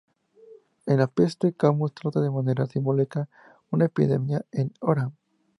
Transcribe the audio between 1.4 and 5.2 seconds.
Camus trata de manera simbólica una epidemia en Oran.